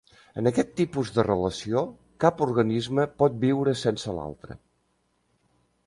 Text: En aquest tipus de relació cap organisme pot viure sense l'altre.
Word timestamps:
En 0.41 0.49
aquest 0.51 0.71
tipus 0.79 1.11
de 1.17 1.25
relació 1.27 1.83
cap 2.25 2.41
organisme 2.47 3.07
pot 3.23 3.39
viure 3.47 3.79
sense 3.85 4.17
l'altre. 4.19 4.61